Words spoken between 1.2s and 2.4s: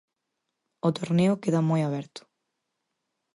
queda moi aberto.